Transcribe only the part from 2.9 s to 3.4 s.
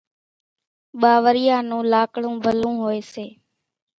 سي۔